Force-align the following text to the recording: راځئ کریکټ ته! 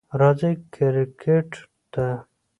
راځئ 0.19 0.53
کریکټ 0.75 1.49
ته! 1.93 2.07